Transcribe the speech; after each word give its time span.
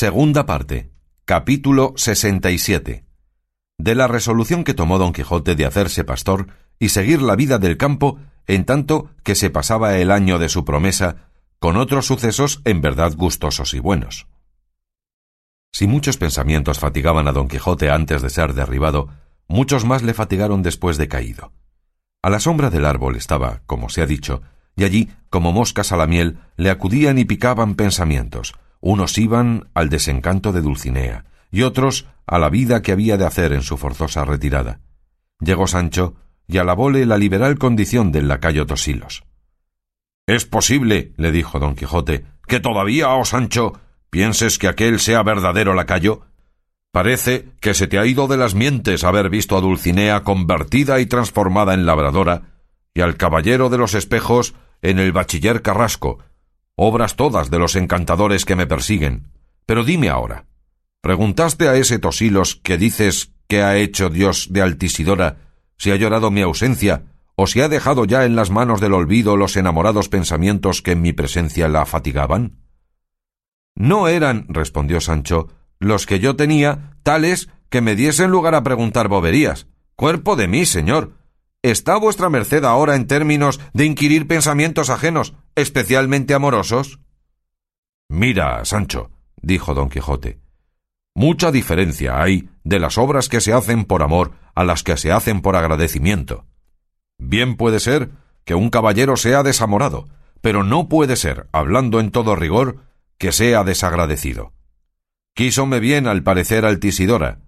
Segunda 0.00 0.46
parte. 0.46 0.90
Capítulo 1.26 1.92
67. 1.94 3.04
De 3.76 3.94
la 3.94 4.08
resolución 4.08 4.64
que 4.64 4.72
tomó 4.72 4.96
don 4.96 5.12
Quijote 5.12 5.56
de 5.56 5.66
hacerse 5.66 6.04
pastor 6.04 6.46
y 6.78 6.88
seguir 6.88 7.20
la 7.20 7.36
vida 7.36 7.58
del 7.58 7.76
campo 7.76 8.18
en 8.46 8.64
tanto 8.64 9.10
que 9.24 9.34
se 9.34 9.50
pasaba 9.50 9.98
el 9.98 10.10
año 10.10 10.38
de 10.38 10.48
su 10.48 10.64
promesa 10.64 11.28
con 11.58 11.76
otros 11.76 12.06
sucesos 12.06 12.62
en 12.64 12.80
verdad 12.80 13.12
gustosos 13.14 13.74
y 13.74 13.78
buenos. 13.78 14.26
Si 15.70 15.86
muchos 15.86 16.16
pensamientos 16.16 16.78
fatigaban 16.78 17.28
a 17.28 17.32
don 17.32 17.46
Quijote 17.46 17.90
antes 17.90 18.22
de 18.22 18.30
ser 18.30 18.54
derribado, 18.54 19.10
muchos 19.48 19.84
más 19.84 20.02
le 20.02 20.14
fatigaron 20.14 20.62
después 20.62 20.96
de 20.96 21.08
caído. 21.08 21.52
A 22.22 22.30
la 22.30 22.40
sombra 22.40 22.70
del 22.70 22.86
árbol 22.86 23.16
estaba, 23.16 23.60
como 23.66 23.90
se 23.90 24.00
ha 24.00 24.06
dicho, 24.06 24.40
y 24.76 24.84
allí, 24.84 25.10
como 25.28 25.52
moscas 25.52 25.92
a 25.92 25.98
la 25.98 26.06
miel, 26.06 26.38
le 26.56 26.70
acudían 26.70 27.18
y 27.18 27.26
picaban 27.26 27.74
pensamientos. 27.74 28.54
Unos 28.80 29.18
iban 29.18 29.68
al 29.74 29.88
desencanto 29.90 30.52
de 30.52 30.62
Dulcinea, 30.62 31.24
y 31.50 31.62
otros 31.62 32.06
a 32.26 32.38
la 32.38 32.48
vida 32.48 32.82
que 32.82 32.92
había 32.92 33.16
de 33.16 33.26
hacer 33.26 33.52
en 33.52 33.62
su 33.62 33.76
forzosa 33.76 34.24
retirada. 34.24 34.80
Llegó 35.40 35.66
Sancho 35.66 36.14
y 36.46 36.58
alabóle 36.58 37.06
la 37.06 37.18
liberal 37.18 37.58
condición 37.58 38.12
del 38.12 38.28
lacayo 38.28 38.66
Tosilos. 38.66 39.24
Es 40.26 40.44
posible, 40.44 41.12
le 41.16 41.32
dijo 41.32 41.58
don 41.58 41.74
Quijote, 41.74 42.24
que 42.46 42.60
todavía, 42.60 43.08
oh 43.14 43.24
Sancho, 43.24 43.80
pienses 44.10 44.58
que 44.58 44.68
aquel 44.68 45.00
sea 45.00 45.22
verdadero 45.22 45.74
lacayo. 45.74 46.22
Parece 46.92 47.48
que 47.60 47.74
se 47.74 47.86
te 47.86 47.98
ha 47.98 48.06
ido 48.06 48.28
de 48.28 48.36
las 48.36 48.54
mientes 48.54 49.04
haber 49.04 49.30
visto 49.30 49.56
a 49.56 49.60
Dulcinea 49.60 50.22
convertida 50.22 51.00
y 51.00 51.06
transformada 51.06 51.74
en 51.74 51.86
labradora, 51.86 52.42
y 52.94 53.00
al 53.00 53.16
caballero 53.16 53.70
de 53.70 53.78
los 53.78 53.94
espejos 53.94 54.54
en 54.82 54.98
el 54.98 55.12
bachiller 55.12 55.62
Carrasco, 55.62 56.18
obras 56.82 57.16
todas 57.16 57.50
de 57.50 57.58
los 57.58 57.76
encantadores 57.76 58.44
que 58.44 58.56
me 58.56 58.66
persiguen. 58.66 59.32
Pero 59.66 59.84
dime 59.84 60.08
ahora, 60.08 60.46
¿preguntaste 61.00 61.68
a 61.68 61.76
ese 61.76 61.98
Tosilos 61.98 62.56
que 62.56 62.78
dices 62.78 63.32
que 63.48 63.62
ha 63.62 63.76
hecho 63.76 64.10
Dios 64.10 64.48
de 64.50 64.62
Altisidora 64.62 65.36
si 65.76 65.90
ha 65.90 65.96
llorado 65.96 66.30
mi 66.30 66.42
ausencia 66.42 67.04
¿O 67.42 67.46
si 67.46 67.62
ha 67.62 67.70
dejado 67.70 68.04
ya 68.04 68.26
en 68.26 68.36
las 68.36 68.50
manos 68.50 68.82
del 68.82 68.92
olvido 68.92 69.34
los 69.34 69.56
enamorados 69.56 70.10
pensamientos 70.10 70.82
que 70.82 70.92
en 70.92 71.00
mi 71.00 71.14
presencia 71.14 71.68
la 71.68 71.86
fatigaban? 71.86 72.58
No 73.74 74.08
eran, 74.08 74.44
respondió 74.50 75.00
Sancho, 75.00 75.48
los 75.78 76.04
que 76.04 76.20
yo 76.20 76.36
tenía 76.36 76.98
tales 77.02 77.48
que 77.70 77.80
me 77.80 77.96
diesen 77.96 78.30
lugar 78.30 78.54
a 78.54 78.62
preguntar 78.62 79.08
boberías. 79.08 79.68
Cuerpo 79.96 80.36
de 80.36 80.48
mí, 80.48 80.66
señor. 80.66 81.14
¿Está 81.62 81.96
vuestra 81.96 82.28
merced 82.28 82.62
ahora 82.62 82.94
en 82.94 83.06
términos 83.06 83.58
de 83.72 83.86
inquirir 83.86 84.26
pensamientos 84.26 84.90
ajenos, 84.90 85.32
especialmente 85.60 86.34
amorosos? 86.34 87.00
Mira, 88.08 88.64
Sancho, 88.64 89.10
dijo 89.40 89.74
don 89.74 89.88
Quijote, 89.88 90.40
mucha 91.14 91.52
diferencia 91.52 92.20
hay 92.22 92.48
de 92.64 92.78
las 92.78 92.98
obras 92.98 93.28
que 93.28 93.40
se 93.40 93.52
hacen 93.52 93.84
por 93.84 94.02
amor 94.02 94.32
a 94.54 94.64
las 94.64 94.82
que 94.82 94.96
se 94.96 95.12
hacen 95.12 95.40
por 95.40 95.56
agradecimiento. 95.56 96.46
Bien 97.18 97.56
puede 97.56 97.80
ser 97.80 98.10
que 98.44 98.54
un 98.54 98.70
caballero 98.70 99.16
sea 99.16 99.42
desamorado, 99.42 100.08
pero 100.40 100.64
no 100.64 100.88
puede 100.88 101.16
ser, 101.16 101.48
hablando 101.52 102.00
en 102.00 102.10
todo 102.10 102.34
rigor, 102.34 102.82
que 103.18 103.32
sea 103.32 103.64
desagradecido. 103.64 104.52
Quísome 105.34 105.80
bien 105.80 106.06
al 106.06 106.22
parecer 106.22 106.64
Altisidora. 106.64 107.40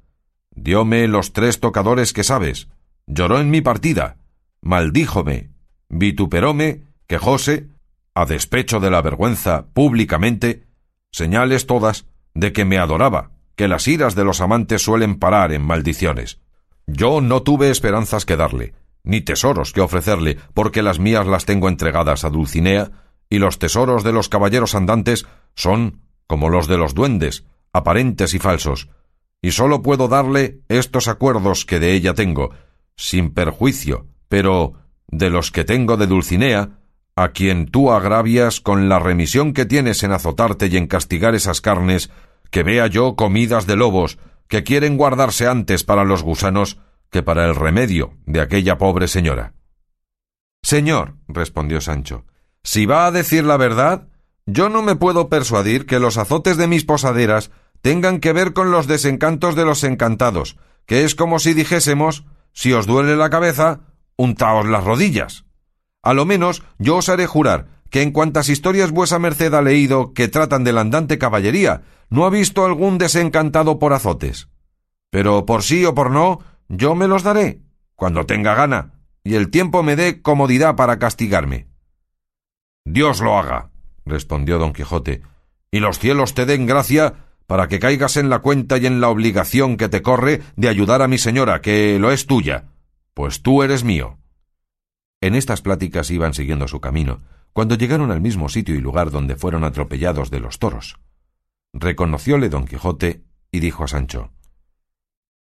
Dióme 0.55 1.09
los 1.09 1.33
tres 1.33 1.61
tocadores 1.61 2.13
que 2.13 2.25
sabes. 2.25 2.69
Lloró 3.07 3.41
en 3.41 3.51
mi 3.51 3.63
partida. 3.63 4.19
Maldíjome. 4.61 5.51
Vituperóme, 5.89 6.85
quejóse, 7.07 7.69
a 8.15 8.27
despecho 8.27 8.81
de 8.81 8.91
la 8.91 9.03
vergüenza, 9.03 9.67
públicamente, 9.73 10.67
señales 11.11 11.67
todas 11.67 12.07
de 12.35 12.53
que 12.53 12.65
me 12.65 12.79
adoraba, 12.79 13.31
que 13.57 13.69
las 13.69 13.89
iras 13.89 14.15
de 14.15 14.25
los 14.25 14.41
amantes 14.41 14.83
suelen 14.83 15.19
parar 15.19 15.53
en 15.53 15.63
maldiciones. 15.63 16.41
Yo 16.87 17.21
no 17.21 17.43
tuve 17.43 17.71
esperanzas 17.71 18.25
que 18.25 18.37
darle, 18.37 18.75
ni 19.05 19.21
tesoros 19.21 19.73
que 19.73 19.81
ofrecerle, 19.81 20.39
porque 20.55 20.83
las 20.83 20.99
mías 20.99 21.27
las 21.27 21.45
tengo 21.45 21.69
entregadas 21.69 22.25
a 22.25 22.31
Dulcinea, 22.31 22.91
y 23.29 23.39
los 23.39 23.59
tesoros 23.59 24.05
de 24.05 24.13
los 24.13 24.29
caballeros 24.29 24.75
andantes 24.75 25.27
son 25.55 26.01
como 26.27 26.49
los 26.49 26.67
de 26.67 26.79
los 26.79 26.95
duendes, 26.95 27.45
aparentes 27.73 28.35
y 28.35 28.39
falsos, 28.39 28.89
y 29.41 29.53
sólo 29.53 29.83
puedo 29.83 30.09
darle 30.09 30.61
estos 30.69 31.09
acuerdos 31.09 31.65
que 31.65 31.81
de 31.81 31.95
ella 31.95 32.15
tengo, 32.15 32.51
sin 32.97 33.33
perjuicio, 33.35 34.07
pero 34.29 34.75
de 35.09 35.31
los 35.31 35.51
que 35.51 35.65
tengo 35.65 35.97
de 35.97 36.07
Dulcinea, 36.07 36.82
a 37.17 37.29
quien 37.29 37.67
tú 37.67 37.93
agravias 37.93 38.61
con 38.61 38.89
la 38.89 38.99
remisión 38.99 39.53
que 39.53 39.67
tienes 39.67 40.03
en 40.03 40.13
azotarte 40.13 40.67
y 40.67 40.77
en 40.77 40.87
castigar 40.87 41.35
esas 41.35 41.61
carnes, 41.61 42.11
que 42.51 42.63
vea 42.63 42.87
yo 42.87 43.17
comidas 43.17 43.67
de 43.67 43.77
lobos, 43.77 44.19
que 44.49 44.63
quieren 44.63 44.97
guardarse 44.97 45.47
antes 45.47 45.85
para 45.85 46.05
los 46.05 46.23
gusanos, 46.23 46.79
que 47.11 47.23
para 47.23 47.45
el 47.47 47.55
remedio 47.55 48.15
de 48.27 48.41
aquella 48.41 48.79
pobre 48.79 49.09
señora. 49.09 49.55
Señor, 50.63 51.17
respondió 51.29 51.81
Sancho, 51.81 52.25
si 52.63 52.87
va 52.87 53.07
a 53.07 53.11
decir 53.11 53.45
la 53.45 53.57
verdad, 53.57 54.09
yo 54.47 54.69
no 54.69 54.83
me 54.83 54.97
puedo 54.97 55.29
persuadir 55.29 55.87
que 55.87 55.99
los 55.99 56.17
azotes 56.17 56.57
de 56.57 56.67
mis 56.67 56.85
posaderas 56.85 57.51
tengan 57.81 58.21
que 58.21 58.33
ver 58.33 58.53
con 58.53 58.71
los 58.71 58.87
desencantos 58.87 59.57
de 59.57 59.65
los 59.65 59.85
encantados, 59.85 60.57
que 60.87 61.05
es 61.05 61.15
como 61.15 61.39
si 61.39 61.53
dijésemos, 61.55 62.25
si 62.53 62.73
os 62.73 62.87
duele 62.87 63.17
la 63.17 63.31
cabeza, 63.31 63.81
untaos 64.17 64.67
las 64.67 64.85
rodillas. 64.85 65.45
A 66.03 66.15
lo 66.15 66.25
menos 66.27 66.63
yo 66.79 66.97
os 66.97 67.09
haré 67.09 67.27
jurar 67.27 67.69
que 67.91 68.03
en 68.03 68.11
cuantas 68.11 68.49
historias 68.49 68.91
vuesa 68.91 69.19
merced 69.19 69.53
ha 69.55 69.63
leído 69.63 70.15
que 70.15 70.27
tratan 70.27 70.65
de 70.65 70.73
la 70.73 70.81
andante 70.81 71.19
caballería, 71.19 71.83
no 72.09 72.25
ha 72.25 72.31
visto 72.31 72.65
algún 72.65 72.97
desencantado 72.99 73.79
por 73.79 73.93
azotes. 73.93 74.49
Pero 75.11 75.45
por 75.45 75.63
sí 75.63 75.85
o 75.85 75.95
por 75.95 76.11
no, 76.11 76.41
yo 76.69 76.95
me 76.95 77.07
los 77.07 77.23
daré, 77.23 77.61
cuando 77.95 78.25
tenga 78.25 78.55
gana, 78.55 78.95
y 79.23 79.35
el 79.35 79.51
tiempo 79.51 79.83
me 79.83 79.95
dé 79.95 80.23
comodidad 80.23 80.75
para 80.75 80.99
castigarme. 80.99 81.69
Dios 82.87 83.21
lo 83.21 83.39
haga, 83.39 83.71
respondió 84.07 84.59
don 84.59 84.73
Quijote, 84.73 85.21
y 85.71 85.81
los 85.81 85.99
cielos 85.99 86.33
te 86.33 86.47
den 86.47 86.67
gracia 86.67 87.15
para 87.47 87.69
que 87.69 87.79
caigas 87.79 88.17
en 88.17 88.31
la 88.31 88.39
cuenta 88.39 88.79
y 88.79 88.87
en 88.87 89.03
la 89.03 89.11
obligación 89.11 89.77
que 89.77 89.91
te 89.91 90.01
corre 90.01 90.41
de 90.57 90.69
ayudar 90.69 91.03
a 91.03 91.09
mi 91.09 91.19
señora, 91.19 91.61
que 91.61 91.99
lo 91.99 92.11
es 92.11 92.27
tuya, 92.27 92.65
pues 93.13 93.43
tú 93.43 93.63
eres 93.63 93.85
mío. 93.85 94.19
En 95.23 95.35
estas 95.35 95.63
pláticas 95.63 96.11
iban 96.11 96.35
siguiendo 96.35 96.69
su 96.69 96.83
camino, 96.83 97.23
cuando 97.55 97.77
llegaron 97.77 98.11
al 98.11 98.21
mismo 98.21 98.51
sitio 98.51 98.75
y 98.75 98.81
lugar 98.83 99.11
donde 99.11 99.37
fueron 99.37 99.65
atropellados 99.65 100.31
de 100.31 100.41
los 100.41 100.59
toros. 100.59 100.99
Reconocióle 101.73 102.51
don 102.51 102.67
Quijote 102.67 103.25
y 103.51 103.61
dijo 103.61 103.85
a 103.85 103.89
Sancho 103.89 104.33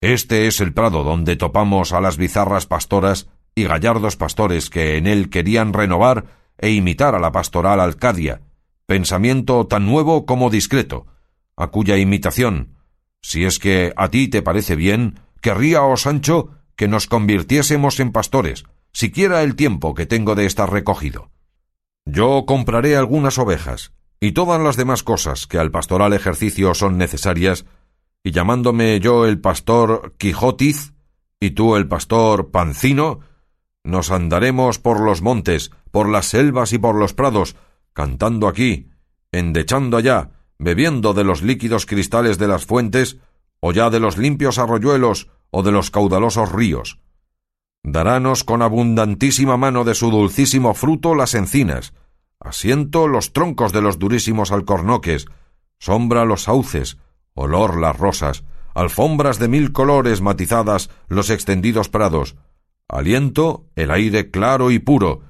este 0.02 0.48
es 0.48 0.62
el 0.62 0.74
prado 0.74 1.04
donde 1.04 1.36
topamos 1.36 1.92
a 1.92 2.00
las 2.00 2.16
bizarras 2.16 2.66
pastoras 2.66 3.28
y 3.54 3.66
gallardos 3.66 4.16
pastores 4.16 4.70
que 4.70 4.96
en 4.96 5.08
él 5.08 5.30
querían 5.30 5.74
renovar 5.74 6.26
e 6.58 6.72
imitar 6.72 7.16
a 7.16 7.20
la 7.20 7.34
pastoral 7.34 7.82
Alcadia, 7.82 8.42
pensamiento 8.86 9.68
tan 9.68 9.86
nuevo 9.86 10.26
como 10.26 10.50
discreto, 10.50 11.08
a 11.58 11.68
cuya 11.68 11.98
imitación, 11.98 12.78
si 13.22 13.44
es 13.44 13.60
que 13.60 13.92
a 13.98 14.08
ti 14.08 14.30
te 14.30 14.42
parece 14.42 14.78
bien, 14.78 15.20
querría, 15.42 15.84
oh 15.84 15.98
Sancho, 15.98 16.52
que 16.78 16.88
nos 16.88 17.08
convirtiésemos 17.08 18.00
en 18.00 18.14
pastores, 18.14 18.64
siquiera 18.92 19.44
el 19.44 19.56
tiempo 19.56 19.94
que 19.94 20.06
tengo 20.06 20.36
de 20.36 20.46
estar 20.46 20.72
recogido. 20.72 21.32
Yo 22.06 22.46
compraré 22.46 22.96
algunas 22.96 23.38
ovejas, 23.38 23.94
y 24.20 24.32
todas 24.34 24.62
las 24.62 24.76
demás 24.76 25.04
cosas 25.04 25.48
que 25.48 25.60
al 25.60 25.72
pastoral 25.72 26.14
ejercicio 26.14 26.74
son 26.74 26.98
necesarias, 26.98 27.66
y 28.24 28.32
llamándome 28.32 29.00
yo 29.00 29.26
el 29.26 29.40
pastor 29.40 30.16
Quijotiz 30.18 30.94
y 31.40 31.52
tú 31.52 31.76
el 31.76 31.88
pastor 31.88 32.52
Pancino, 32.52 33.22
nos 33.84 34.12
andaremos 34.12 34.78
por 34.78 35.00
los 35.00 35.22
montes, 35.22 35.72
por 35.92 36.10
las 36.10 36.26
selvas 36.26 36.74
y 36.74 36.78
por 36.78 36.96
los 36.96 37.14
prados, 37.14 37.56
cantando 37.94 38.48
aquí, 38.48 38.90
endechando 39.32 39.98
allá, 39.98 40.32
bebiendo 40.58 41.14
de 41.14 41.24
los 41.24 41.42
líquidos 41.42 41.86
cristales 41.86 42.38
de 42.38 42.48
las 42.48 42.66
fuentes, 42.66 43.18
o 43.62 43.72
ya 43.72 43.90
de 43.90 44.00
los 44.00 44.18
limpios 44.18 44.58
arroyuelos 44.58 45.30
o 45.50 45.64
de 45.64 45.72
los 45.72 45.92
caudalosos 45.92 46.52
ríos. 46.52 47.00
Darános 47.84 48.44
con 48.44 48.62
abundantísima 48.62 49.58
mano 49.58 49.84
de 49.84 49.96
su 49.96 50.12
dulcísimo 50.12 50.74
fruto 50.74 51.16
las 51.16 51.34
encinas, 51.34 51.94
asiento 52.40 53.08
los 53.08 53.34
troncos 53.34 53.72
de 53.72 53.82
los 53.82 54.00
durísimos 54.00 54.52
alcornoques, 54.52 55.26
sombra 55.80 56.26
los 56.26 56.44
sauces, 56.44 56.98
olor 57.34 57.80
las 57.80 57.98
rosas, 57.98 58.44
alfombras 58.76 59.40
de 59.40 59.48
mil 59.48 59.72
colores 59.72 60.22
matizadas 60.22 60.90
los 61.08 61.30
extendidos 61.30 61.90
prados, 61.90 62.36
aliento 62.88 63.66
el 63.76 63.92
aire 63.92 64.30
claro 64.30 64.72
y 64.72 64.80
puro, 64.80 65.22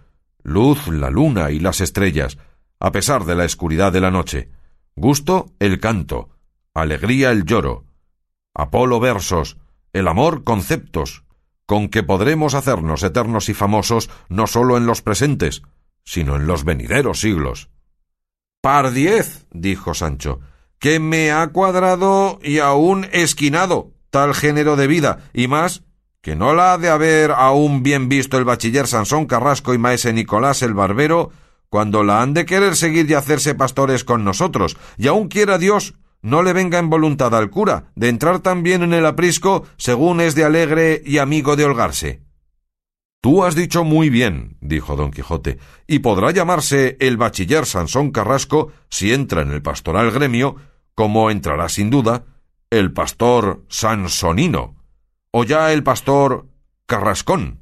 luz 0.43 0.87
la 0.87 1.09
luna 1.09 1.51
y 1.51 1.59
las 1.59 1.81
estrellas, 1.81 2.37
a 2.79 2.91
pesar 2.91 3.25
de 3.25 3.35
la 3.35 3.45
escuridad 3.45 3.91
de 3.91 4.01
la 4.01 4.11
noche, 4.11 4.49
gusto 4.95 5.51
el 5.59 5.79
canto, 5.79 6.29
alegría 6.73 7.31
el 7.31 7.45
lloro, 7.45 7.85
Apolo 8.53 8.99
versos, 8.99 9.57
el 9.93 10.07
amor 10.07 10.43
conceptos, 10.43 11.23
con 11.69 11.87
que 11.87 12.01
podremos 12.01 12.55
hacernos 12.55 13.03
eternos 13.03 13.47
y 13.47 13.53
famosos 13.53 14.09
no 14.27 14.47
sólo 14.47 14.75
en 14.75 14.87
los 14.87 15.03
presentes, 15.03 15.61
sino 16.03 16.35
en 16.35 16.47
los 16.47 16.63
venideros 16.63 17.19
siglos. 17.19 17.69
Pardiez, 18.59 19.45
dijo 19.51 19.93
Sancho, 19.93 20.39
que 20.79 20.99
me 20.99 21.31
ha 21.31 21.49
cuadrado 21.49 22.39
y 22.41 22.57
aún 22.57 23.07
esquinado 23.11 23.91
tal 24.09 24.33
género 24.33 24.77
de 24.77 24.87
vida, 24.87 25.29
y 25.31 25.47
más 25.47 25.83
que 26.21 26.35
no 26.35 26.55
la 26.55 26.73
ha 26.73 26.79
de 26.79 26.89
haber 26.89 27.29
aún 27.29 27.83
bien 27.83 28.09
visto 28.09 28.39
el 28.39 28.45
bachiller 28.45 28.87
Sansón 28.87 29.27
Carrasco 29.27 29.75
y 29.75 29.77
maese 29.77 30.11
Nicolás 30.11 30.63
el 30.63 30.73
barbero, 30.73 31.29
cuando 31.69 32.03
la 32.03 32.23
han 32.23 32.33
de 32.33 32.47
querer 32.47 32.75
seguir 32.75 33.07
y 33.11 33.13
hacerse 33.13 33.53
pastores 33.53 34.03
con 34.03 34.23
nosotros, 34.23 34.75
y 34.97 35.05
aun 35.05 35.27
quiera 35.27 35.59
Dios 35.59 35.93
no 36.21 36.43
le 36.43 36.53
venga 36.53 36.79
en 36.79 36.89
voluntad 36.89 37.33
al 37.35 37.49
cura 37.49 37.91
de 37.95 38.09
entrar 38.09 38.39
también 38.39 38.83
en 38.83 38.93
el 38.93 39.05
aprisco 39.05 39.65
según 39.77 40.21
es 40.21 40.35
de 40.35 40.45
alegre 40.45 41.01
y 41.05 41.17
amigo 41.17 41.55
de 41.55 41.65
holgarse. 41.65 42.21
Tú 43.21 43.43
has 43.43 43.55
dicho 43.55 43.83
muy 43.83 44.09
bien, 44.09 44.57
dijo 44.61 44.95
don 44.95 45.11
Quijote, 45.11 45.59
y 45.87 45.99
podrá 45.99 46.31
llamarse 46.31 46.95
el 47.01 47.17
bachiller 47.17 47.65
Sansón 47.65 48.11
Carrasco 48.11 48.71
si 48.89 49.13
entra 49.13 49.41
en 49.41 49.51
el 49.51 49.61
pastoral 49.61 50.11
gremio, 50.11 50.55
como 50.95 51.29
entrará 51.29 51.67
sin 51.67 51.89
duda 51.89 52.25
el 52.69 52.93
pastor 52.93 53.65
Sansonino, 53.67 54.75
o 55.31 55.43
ya 55.43 55.73
el 55.73 55.83
pastor 55.83 56.47
Carrascón. 56.85 57.59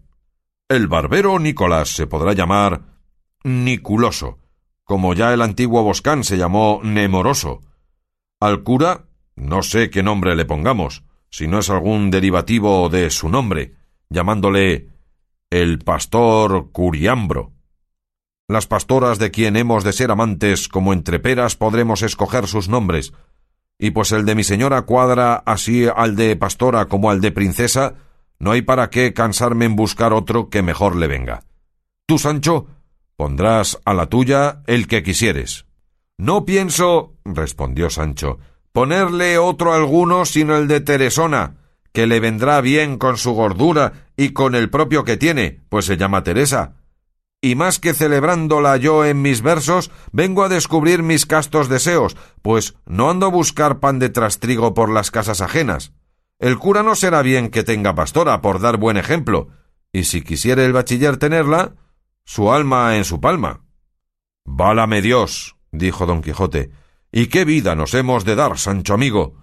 El 0.69 0.87
barbero 0.87 1.39
Nicolás 1.39 1.89
se 1.89 2.07
podrá 2.07 2.33
llamar 2.33 2.81
Niculoso, 3.43 4.39
como 4.83 5.13
ya 5.13 5.33
el 5.33 5.41
antiguo 5.41 5.81
Boscán 5.81 6.23
se 6.23 6.37
llamó 6.37 6.81
Nemoroso. 6.83 7.61
Al 8.39 8.63
cura 8.63 9.07
no 9.35 9.61
sé 9.61 9.89
qué 9.89 10.01
nombre 10.03 10.35
le 10.35 10.45
pongamos, 10.45 11.03
si 11.29 11.47
no 11.47 11.59
es 11.59 11.69
algún 11.69 12.09
derivativo 12.09 12.89
de 12.89 13.09
su 13.09 13.29
nombre, 13.29 13.75
llamándole 14.09 14.89
el 15.49 15.79
pastor 15.79 16.71
Curiambro. 16.71 17.53
Las 18.47 18.65
pastoras 18.65 19.19
de 19.19 19.29
quien 19.29 19.55
hemos 19.55 19.83
de 19.83 19.93
ser 19.93 20.09
amantes 20.09 20.67
como 20.67 20.93
entre 20.93 21.19
peras 21.19 21.55
podremos 21.55 22.01
escoger 22.01 22.47
sus 22.47 22.67
nombres, 22.67 23.13
y 23.77 23.91
pues 23.91 24.11
el 24.11 24.25
de 24.25 24.35
mi 24.35 24.43
señora 24.43 24.83
cuadra 24.83 25.35
así 25.45 25.85
al 25.87 26.15
de 26.15 26.35
pastora 26.35 26.85
como 26.85 27.11
al 27.11 27.21
de 27.21 27.31
princesa, 27.31 27.95
no 28.39 28.51
hay 28.51 28.63
para 28.63 28.89
qué 28.89 29.13
cansarme 29.13 29.65
en 29.65 29.75
buscar 29.75 30.13
otro 30.13 30.49
que 30.49 30.63
mejor 30.63 30.95
le 30.95 31.07
venga. 31.07 31.43
Tú, 32.07 32.17
Sancho, 32.17 32.67
pondrás 33.15 33.79
a 33.85 33.93
la 33.93 34.07
tuya 34.07 34.63
el 34.65 34.87
que 34.87 35.03
quisieres. 35.03 35.66
No 36.17 36.45
pienso, 36.45 37.13
respondió 37.25 37.91
Sancho, 37.91 38.39
ponerle 38.71 39.37
otro 39.37 39.73
alguno 39.73 40.25
sino 40.25 40.55
el 40.55 40.67
de 40.67 40.81
Teresona, 40.81 41.57
que 41.93 42.07
le 42.07 42.19
vendrá 42.19 42.59
bien 42.61 42.97
con 42.97 43.17
su 43.17 43.33
gordura 43.33 44.07
y 44.15 44.29
con 44.29 44.55
el 44.55 44.69
propio 44.69 45.03
que 45.03 45.17
tiene, 45.17 45.61
pues 45.69 45.85
se 45.85 45.97
llama 45.97 46.23
Teresa. 46.23 46.73
Y 47.39 47.53
más 47.53 47.79
que 47.79 47.93
celebrándola 47.93 48.77
yo 48.77 49.05
en 49.05 49.21
mis 49.21 49.43
versos, 49.43 49.91
vengo 50.11 50.43
a 50.43 50.49
descubrir 50.49 51.03
mis 51.03 51.27
castos 51.27 51.69
deseos, 51.69 52.17
pues 52.41 52.75
no 52.87 53.11
ando 53.11 53.27
a 53.27 53.29
buscar 53.29 53.79
pan 53.79 53.99
de 53.99 54.09
trastrigo 54.09 54.73
por 54.73 54.89
las 54.89 55.11
casas 55.11 55.41
ajenas. 55.41 55.93
El 56.39 56.57
cura 56.57 56.81
no 56.81 56.95
será 56.95 57.21
bien 57.21 57.49
que 57.49 57.63
tenga 57.63 57.93
pastora, 57.93 58.41
por 58.41 58.59
dar 58.59 58.77
buen 58.77 58.97
ejemplo, 58.97 59.49
y 59.91 60.05
si 60.05 60.23
quisiere 60.23 60.65
el 60.65 60.73
bachiller 60.73 61.17
tenerla, 61.17 61.73
su 62.25 62.51
alma 62.51 62.97
en 62.97 63.05
su 63.05 63.21
palma. 63.21 63.61
Válame 64.43 65.01
Dios, 65.01 65.56
dijo 65.77 66.05
don 66.05 66.21
Quijote, 66.21 66.71
y 67.11 67.27
qué 67.27 67.45
vida 67.45 67.75
nos 67.75 67.93
hemos 67.93 68.25
de 68.25 68.35
dar, 68.35 68.57
Sancho 68.57 68.93
amigo. 68.93 69.35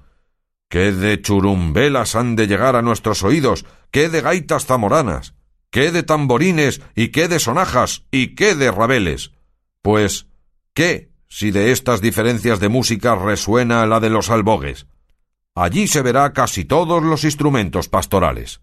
¿Qué 0.69 0.93
de 0.93 1.21
churumbelas 1.21 2.15
han 2.17 2.37
de 2.37 2.47
llegar 2.47 2.77
a 2.77 2.83
nuestros 2.83 3.23
oídos? 3.23 3.65
¿Qué 3.91 4.09
de 4.09 4.21
gaitas 4.21 4.67
zamoranas? 4.67 5.35
¿Qué 5.71 5.91
de 5.91 6.03
tamborines? 6.03 6.83
¿Y 6.95 7.09
qué 7.09 7.29
de 7.29 7.39
sonajas? 7.39 8.05
¿Y 8.11 8.35
qué 8.35 8.55
de 8.55 8.71
rabeles? 8.71 9.33
Pues, 9.83 10.27
¿qué 10.73 11.11
si 11.29 11.51
de 11.51 11.73
estas 11.73 12.01
diferencias 12.01 12.61
de 12.61 12.69
música 12.69 13.15
resuena 13.15 13.87
la 13.87 14.01
de 14.01 14.11
los 14.11 14.31
albogues? 14.31 14.87
Allí 15.55 15.87
se 15.87 16.03
verá 16.03 16.33
casi 16.33 16.65
todos 16.65 17.03
los 17.03 17.25
instrumentos 17.25 17.89
pastorales. 17.89 18.61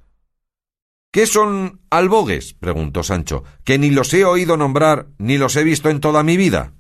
¿Qué 1.11 1.25
son 1.27 1.81
albogues? 1.89 2.53
preguntó 2.53 3.03
Sancho, 3.03 3.43
que 3.63 3.77
ni 3.77 3.89
los 3.89 4.13
he 4.13 4.23
oído 4.23 4.55
nombrar 4.55 5.07
ni 5.17 5.37
los 5.37 5.55
he 5.57 5.63
visto 5.63 5.89
en 5.89 5.99
toda 5.99 6.23
mi 6.23 6.37
vida. 6.37 6.73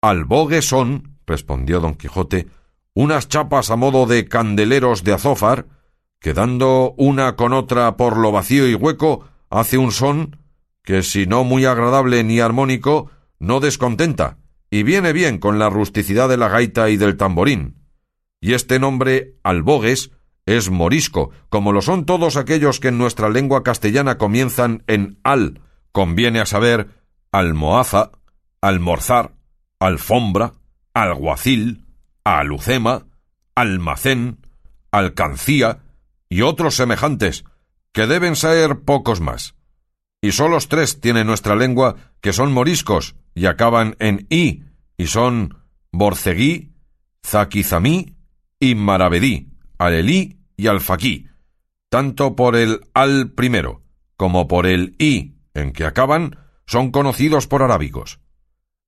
Albogues 0.00 0.68
son, 0.68 1.18
respondió 1.26 1.80
don 1.80 1.94
Quijote, 1.94 2.46
unas 2.94 3.28
chapas 3.28 3.70
a 3.70 3.76
modo 3.76 4.06
de 4.06 4.28
candeleros 4.28 5.02
de 5.02 5.12
azófar, 5.12 5.66
que 6.20 6.34
dando 6.34 6.94
una 6.96 7.34
con 7.34 7.52
otra 7.52 7.96
por 7.96 8.16
lo 8.16 8.30
vacío 8.30 8.68
y 8.68 8.74
hueco, 8.74 9.24
hace 9.50 9.76
un 9.78 9.92
son 9.92 10.36
que, 10.82 11.02
si 11.02 11.26
no 11.26 11.44
muy 11.44 11.64
agradable 11.64 12.22
ni 12.24 12.40
armónico, 12.40 13.10
no 13.38 13.60
descontenta, 13.60 14.38
y 14.70 14.84
viene 14.84 15.12
bien 15.12 15.38
con 15.38 15.58
la 15.58 15.68
rusticidad 15.68 16.28
de 16.28 16.36
la 16.36 16.48
gaita 16.48 16.90
y 16.90 16.96
del 16.96 17.16
tamborín. 17.16 17.84
Y 18.40 18.54
este 18.54 18.78
nombre, 18.78 19.34
albogues, 19.42 20.12
es 20.46 20.70
morisco, 20.70 21.30
como 21.48 21.72
lo 21.72 21.82
son 21.82 22.06
todos 22.06 22.36
aquellos 22.36 22.80
que 22.80 22.88
en 22.88 22.98
nuestra 22.98 23.28
lengua 23.28 23.64
castellana 23.64 24.16
comienzan 24.16 24.84
en 24.86 25.18
al, 25.24 25.60
conviene 25.92 26.40
a 26.40 26.46
saber 26.46 26.88
almohaza, 27.32 28.12
almorzar, 28.60 29.37
alfombra, 29.78 30.54
alguacil, 30.94 31.86
alucema, 32.24 33.06
almacén, 33.54 34.38
alcancía 34.90 35.80
y 36.28 36.42
otros 36.42 36.74
semejantes, 36.74 37.44
que 37.92 38.06
deben 38.06 38.36
ser 38.36 38.80
pocos 38.80 39.20
más. 39.20 39.54
Y 40.20 40.32
solos 40.32 40.68
tres 40.68 41.00
tiene 41.00 41.24
nuestra 41.24 41.54
lengua 41.54 41.96
que 42.20 42.32
son 42.32 42.52
moriscos 42.52 43.16
y 43.34 43.46
acaban 43.46 43.96
en 43.98 44.26
i, 44.30 44.64
y 44.96 45.06
son 45.06 45.58
borceguí, 45.92 46.72
zaquizamí 47.24 48.16
y 48.60 48.74
maravedí, 48.74 49.52
alelí 49.78 50.40
y 50.56 50.66
alfaquí, 50.66 51.28
tanto 51.88 52.34
por 52.34 52.56
el 52.56 52.80
al 52.94 53.30
primero 53.30 53.82
como 54.18 54.48
por 54.48 54.66
el 54.66 54.96
i 54.98 55.36
en 55.54 55.72
que 55.72 55.84
acaban, 55.84 56.36
son 56.66 56.90
conocidos 56.90 57.46
por 57.46 57.62
arábicos. 57.62 58.20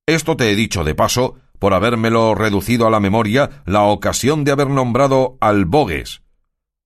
Esto 0.05 0.35
te 0.35 0.51
he 0.51 0.55
dicho 0.55 0.83
de 0.83 0.95
paso 0.95 1.35
por 1.59 1.73
habérmelo 1.75 2.33
reducido 2.33 2.87
a 2.87 2.89
la 2.89 2.99
memoria 2.99 3.61
la 3.65 3.83
ocasión 3.83 4.43
de 4.43 4.51
haber 4.51 4.67
nombrado 4.67 5.37
albogues. 5.41 6.23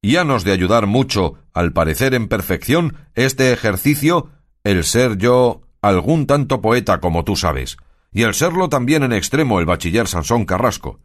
Y 0.02 0.18
hanos 0.18 0.44
de 0.44 0.52
ayudar 0.52 0.86
mucho, 0.86 1.36
al 1.54 1.72
parecer 1.72 2.14
en 2.14 2.28
perfección, 2.28 2.98
este 3.16 3.54
ejercicio, 3.54 4.30
el 4.64 4.84
ser 4.84 5.18
yo 5.18 5.62
algún 5.82 6.28
tanto 6.28 6.62
poeta 6.62 7.00
como 7.00 7.24
tú 7.24 7.36
sabes, 7.36 7.78
y 8.12 8.24
el 8.24 8.34
serlo 8.34 8.70
también 8.70 9.04
en 9.04 9.14
extremo 9.14 9.60
el 9.60 9.66
bachiller 9.66 10.08
Sansón 10.08 10.46
Carrasco. 10.46 11.00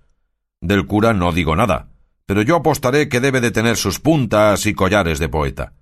Del 0.60 0.86
cura 0.86 1.14
no 1.14 1.32
digo 1.32 1.54
nada, 1.54 1.90
pero 2.26 2.42
yo 2.42 2.56
apostaré 2.56 3.08
que 3.08 3.20
debe 3.20 3.40
de 3.40 3.50
tener 3.50 3.76
sus 3.76 4.00
puntas 4.00 4.66
y 4.66 4.74
collares 4.74 5.18
de 5.18 5.28
poeta. 5.28 5.74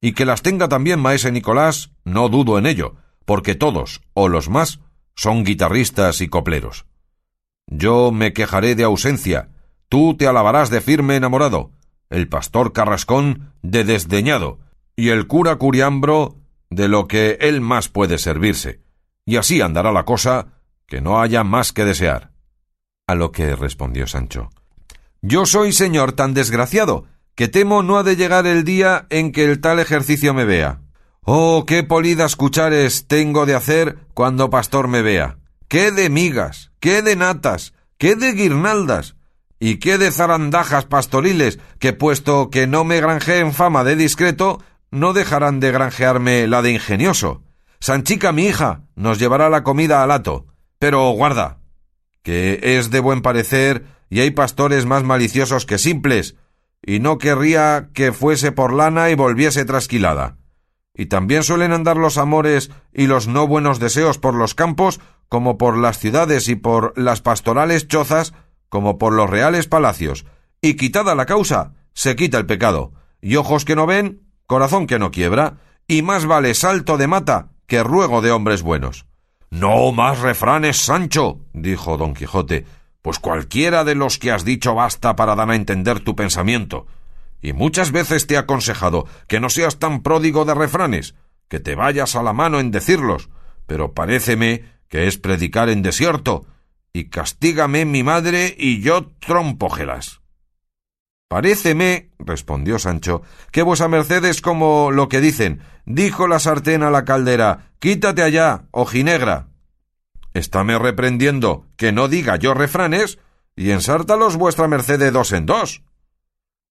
Y 0.00 0.12
que 0.12 0.24
las 0.24 0.42
tenga 0.42 0.68
también 0.68 0.98
maese 0.98 1.30
Nicolás, 1.30 1.90
no 2.04 2.28
dudo 2.28 2.58
en 2.58 2.66
ello, 2.66 2.96
porque 3.24 3.54
todos, 3.54 4.00
o 4.14 4.28
los 4.28 4.48
más, 4.48 4.80
son 5.14 5.44
guitarristas 5.44 6.20
y 6.20 6.28
copleros. 6.28 6.86
Yo 7.66 8.12
me 8.12 8.32
quejaré 8.32 8.74
de 8.74 8.84
ausencia, 8.84 9.48
tú 9.88 10.16
te 10.16 10.26
alabarás 10.26 10.70
de 10.70 10.80
firme 10.80 11.16
enamorado, 11.16 11.72
el 12.10 12.28
pastor 12.28 12.72
Carrascón 12.72 13.52
de 13.62 13.84
desdeñado, 13.84 14.58
y 14.96 15.08
el 15.08 15.26
cura 15.26 15.56
Curiambro 15.56 16.36
de 16.70 16.88
lo 16.88 17.08
que 17.08 17.38
él 17.40 17.60
más 17.60 17.88
puede 17.88 18.18
servirse, 18.18 18.80
y 19.24 19.36
así 19.36 19.60
andará 19.60 19.92
la 19.92 20.04
cosa, 20.04 20.48
que 20.86 21.00
no 21.00 21.20
haya 21.20 21.44
más 21.44 21.72
que 21.72 21.84
desear. 21.84 22.32
A 23.06 23.14
lo 23.14 23.32
que 23.32 23.56
respondió 23.56 24.06
Sancho 24.06 24.50
Yo 25.22 25.46
soy, 25.46 25.72
señor, 25.72 26.12
tan 26.12 26.34
desgraciado, 26.34 27.06
que 27.34 27.48
temo 27.48 27.82
no 27.82 27.98
ha 27.98 28.02
de 28.02 28.16
llegar 28.16 28.46
el 28.46 28.64
día 28.64 29.06
en 29.10 29.32
que 29.32 29.44
el 29.44 29.60
tal 29.60 29.80
ejercicio 29.80 30.34
me 30.34 30.44
vea. 30.44 30.80
Oh, 31.24 31.64
qué 31.66 31.82
polidas 31.82 32.36
cuchares 32.36 33.06
tengo 33.06 33.46
de 33.46 33.54
hacer 33.54 33.98
cuando 34.14 34.50
pastor 34.50 34.88
me 34.88 35.02
vea 35.02 35.38
qué 35.74 35.90
de 35.90 36.08
migas, 36.08 36.70
qué 36.78 37.02
de 37.02 37.16
natas, 37.16 37.74
qué 37.98 38.14
de 38.14 38.32
guirnaldas, 38.32 39.16
y 39.58 39.78
qué 39.78 39.98
de 39.98 40.12
zarandajas 40.12 40.84
pastoriles, 40.84 41.58
que 41.80 41.92
puesto 41.92 42.48
que 42.48 42.68
no 42.68 42.84
me 42.84 43.00
granjeen 43.00 43.52
fama 43.52 43.82
de 43.82 43.96
discreto, 43.96 44.62
no 44.92 45.12
dejarán 45.12 45.58
de 45.58 45.72
granjearme 45.72 46.46
la 46.46 46.62
de 46.62 46.70
ingenioso. 46.70 47.42
Sanchica, 47.80 48.30
mi 48.30 48.46
hija, 48.46 48.82
nos 48.94 49.18
llevará 49.18 49.48
la 49.48 49.64
comida 49.64 50.02
al 50.04 50.12
hato. 50.12 50.46
Pero 50.78 51.10
guarda, 51.10 51.58
que 52.22 52.60
es 52.62 52.90
de 52.90 53.00
buen 53.00 53.20
parecer 53.20 53.84
y 54.08 54.20
hay 54.20 54.30
pastores 54.30 54.86
más 54.86 55.02
maliciosos 55.02 55.66
que 55.66 55.78
simples, 55.78 56.36
y 56.86 57.00
no 57.00 57.18
querría 57.18 57.88
que 57.94 58.12
fuese 58.12 58.52
por 58.52 58.72
lana 58.72 59.10
y 59.10 59.14
volviese 59.14 59.64
trasquilada. 59.64 60.36
Y 60.94 61.06
también 61.06 61.42
suelen 61.42 61.72
andar 61.72 61.96
los 61.96 62.18
amores 62.18 62.70
y 62.92 63.08
los 63.08 63.26
no 63.26 63.46
buenos 63.48 63.80
deseos 63.80 64.18
por 64.18 64.34
los 64.34 64.54
campos 64.54 65.00
como 65.28 65.58
por 65.58 65.76
las 65.76 65.98
ciudades 65.98 66.48
y 66.48 66.54
por 66.54 66.96
las 66.96 67.20
pastorales 67.20 67.88
chozas, 67.88 68.34
como 68.68 68.98
por 68.98 69.12
los 69.12 69.28
reales 69.28 69.66
palacios, 69.66 70.26
y 70.60 70.74
quitada 70.74 71.14
la 71.14 71.26
causa, 71.26 71.72
se 71.92 72.14
quita 72.16 72.38
el 72.38 72.46
pecado, 72.46 72.92
y 73.20 73.36
ojos 73.36 73.64
que 73.64 73.76
no 73.76 73.86
ven, 73.86 74.22
corazón 74.46 74.86
que 74.86 74.98
no 74.98 75.10
quiebra, 75.10 75.58
y 75.88 76.02
más 76.02 76.26
vale 76.26 76.54
salto 76.54 76.96
de 76.96 77.06
mata 77.06 77.50
que 77.66 77.82
ruego 77.82 78.20
de 78.20 78.30
hombres 78.30 78.62
buenos. 78.62 79.06
No 79.50 79.92
más 79.92 80.20
refranes, 80.20 80.78
Sancho, 80.78 81.40
dijo 81.52 81.96
don 81.96 82.14
Quijote, 82.14 82.66
Pues 83.02 83.18
cualquiera 83.18 83.84
de 83.84 83.94
los 83.94 84.18
que 84.18 84.32
has 84.32 84.44
dicho 84.44 84.74
basta 84.74 85.16
para 85.16 85.34
dar 85.34 85.50
a 85.50 85.56
entender 85.56 86.00
tu 86.00 86.16
pensamiento. 86.16 86.86
Y 87.44 87.52
muchas 87.52 87.92
veces 87.92 88.26
te 88.26 88.34
he 88.34 88.38
aconsejado 88.38 89.06
que 89.28 89.38
no 89.38 89.50
seas 89.50 89.78
tan 89.78 90.02
pródigo 90.02 90.46
de 90.46 90.54
refranes, 90.54 91.14
que 91.48 91.60
te 91.60 91.74
vayas 91.74 92.16
a 92.16 92.22
la 92.22 92.32
mano 92.32 92.58
en 92.58 92.70
decirlos, 92.70 93.28
pero 93.66 93.92
paréceme 93.92 94.64
que 94.88 95.08
es 95.08 95.18
predicar 95.18 95.68
en 95.68 95.82
desierto, 95.82 96.46
y 96.94 97.10
castígame 97.10 97.84
mi 97.84 98.02
madre 98.02 98.54
y 98.56 98.80
yo 98.80 99.10
trompógelas. 99.18 100.22
Paréceme, 101.28 102.12
respondió 102.18 102.78
Sancho, 102.78 103.20
que 103.52 103.60
vuesa 103.60 103.88
merced 103.88 104.24
es 104.24 104.40
como 104.40 104.90
lo 104.90 105.10
que 105.10 105.20
dicen, 105.20 105.60
dijo 105.84 106.26
la 106.26 106.38
sartén 106.38 106.82
a 106.82 106.90
la 106.90 107.04
caldera, 107.04 107.72
quítate 107.78 108.22
allá, 108.22 108.68
ojinegra. 108.70 109.48
Estáme 110.32 110.78
reprendiendo 110.78 111.66
que 111.76 111.92
no 111.92 112.08
diga 112.08 112.36
yo 112.36 112.54
refranes, 112.54 113.18
y 113.54 113.72
ensártalos 113.72 114.36
vuestra 114.36 114.66
merced 114.66 114.98
de 114.98 115.10
dos 115.10 115.32
en 115.32 115.44
dos. 115.44 115.82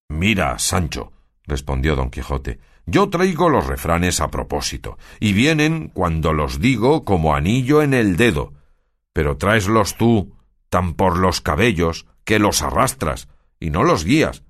Mira, 0.10 0.60
Sancho, 0.60 1.12
respondió 1.46 1.96
don 1.96 2.10
Quijote, 2.10 2.60
yo 2.86 3.10
traigo 3.10 3.50
los 3.50 3.66
refranes 3.66 4.20
a 4.20 4.30
propósito, 4.30 4.98
y 5.20 5.34
vienen, 5.34 5.90
cuando 5.94 6.34
los 6.34 6.60
digo, 6.60 7.06
como 7.06 7.36
anillo 7.36 7.82
en 7.82 7.94
el 7.94 8.18
dedo. 8.18 8.54
Pero 9.14 9.38
tráeslos 9.38 9.96
tú, 9.98 10.36
tan 10.70 10.94
por 10.94 11.18
los 11.18 11.40
cabellos, 11.40 12.06
que 12.26 12.40
los 12.40 12.62
arrastras, 12.62 13.30
y 13.60 13.70
no 13.70 13.84
los 13.84 14.04
guías. 14.04 14.44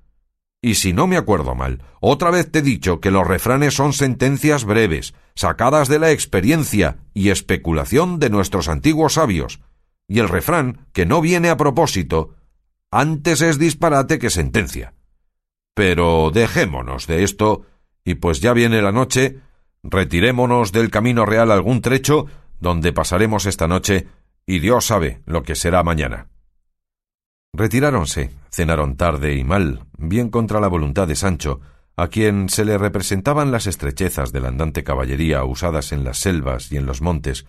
Y 0.60 0.76
si 0.76 0.92
no 0.92 1.06
me 1.06 1.16
acuerdo 1.16 1.54
mal, 1.54 1.82
otra 2.00 2.30
vez 2.30 2.50
te 2.50 2.60
he 2.60 2.62
dicho 2.62 2.98
que 2.98 3.10
los 3.10 3.26
refranes 3.26 3.74
son 3.74 3.92
sentencias 3.92 4.64
breves, 4.64 5.14
sacadas 5.34 5.88
de 5.88 5.98
la 5.98 6.10
experiencia 6.10 6.96
y 7.12 7.28
especulación 7.28 8.18
de 8.18 8.30
nuestros 8.30 8.68
antiguos 8.68 9.14
sabios, 9.14 9.60
y 10.08 10.18
el 10.18 10.28
refrán, 10.28 10.86
que 10.92 11.06
no 11.06 11.20
viene 11.20 11.50
a 11.50 11.56
propósito, 11.56 12.34
antes 12.90 13.42
es 13.42 13.58
disparate 13.58 14.18
que 14.18 14.30
sentencia. 14.30 14.94
Pero 15.74 16.30
dejémonos 16.32 17.06
de 17.06 17.24
esto, 17.24 17.66
y 18.04 18.14
pues 18.14 18.40
ya 18.40 18.52
viene 18.52 18.80
la 18.80 18.92
noche, 18.92 19.40
retirémonos 19.82 20.72
del 20.72 20.90
camino 20.90 21.26
real 21.26 21.50
algún 21.50 21.80
trecho 21.80 22.26
donde 22.60 22.92
pasaremos 22.92 23.46
esta 23.46 23.66
noche, 23.66 24.06
y 24.46 24.60
Dios 24.60 24.86
sabe 24.86 25.20
lo 25.26 25.42
que 25.42 25.54
será 25.54 25.82
mañana. 25.82 26.28
Retiráronse, 27.52 28.30
cenaron 28.50 28.96
tarde 28.96 29.36
y 29.36 29.44
mal, 29.44 29.86
bien 29.98 30.30
contra 30.30 30.60
la 30.60 30.68
voluntad 30.68 31.06
de 31.06 31.16
Sancho, 31.16 31.60
a 31.96 32.08
quien 32.08 32.48
se 32.48 32.64
le 32.64 32.78
representaban 32.78 33.52
las 33.52 33.66
estrechezas 33.66 34.32
de 34.32 34.40
la 34.40 34.48
andante 34.48 34.82
caballería 34.82 35.44
usadas 35.44 35.92
en 35.92 36.04
las 36.04 36.18
selvas 36.18 36.72
y 36.72 36.76
en 36.76 36.86
los 36.86 37.00
montes, 37.00 37.46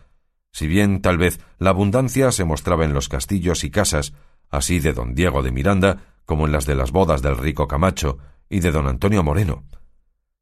si 0.52 0.68
bien 0.68 1.02
tal 1.02 1.18
vez 1.18 1.40
la 1.58 1.72
abundancia 1.72 2.32
se 2.32 2.46
mostraba 2.46 2.86
en 2.86 2.94
los 2.94 3.10
castillos 3.10 3.64
y 3.64 3.72
casas, 3.72 4.14
así 4.50 4.80
de 4.80 4.94
don 4.94 5.16
Diego 5.16 5.44
de 5.44 5.52
Miranda 5.52 6.15
como 6.26 6.46
en 6.46 6.52
las 6.52 6.66
de 6.66 6.76
las 6.76 6.92
bodas 6.92 7.22
del 7.22 7.38
rico 7.38 7.68
Camacho 7.68 8.18
y 8.50 8.60
de 8.60 8.72
don 8.72 8.88
Antonio 8.88 9.24
Moreno. 9.24 9.64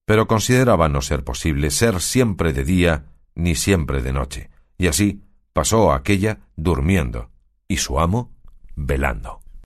Pero 0.06 0.28
consideraba 0.28 0.90
no 0.90 1.02
ser 1.02 1.24
posible 1.24 1.72
ser 1.72 2.02
siempre 2.02 2.54
de 2.54 2.64
día 2.64 3.06
ni 3.36 3.56
siempre 3.56 4.02
de 4.02 4.14
noche, 4.14 4.50
y 4.78 4.88
así 4.88 5.24
pasó 5.54 5.94
aquella 5.94 6.40
durmiendo 6.56 7.30
y 7.68 7.78
su 7.78 8.00
amo 8.00 8.32
velando. 8.76 9.43